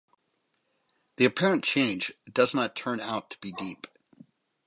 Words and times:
The 1.17 1.25
apparent 1.25 1.63
change 1.63 2.11
does 2.33 2.55
not 2.55 2.75
turn 2.75 2.99
out 2.99 3.29
to 3.29 3.37
be 3.39 3.51
deep. 3.51 3.85